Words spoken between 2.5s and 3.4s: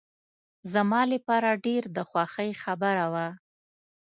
خبره وه.